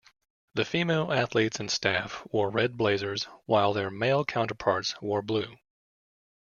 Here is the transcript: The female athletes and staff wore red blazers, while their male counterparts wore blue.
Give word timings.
The 0.55 0.65
female 0.65 1.13
athletes 1.13 1.59
and 1.59 1.69
staff 1.69 2.23
wore 2.31 2.49
red 2.49 2.75
blazers, 2.75 3.25
while 3.45 3.71
their 3.73 3.91
male 3.91 4.25
counterparts 4.25 4.99
wore 4.99 5.21
blue. 5.21 5.57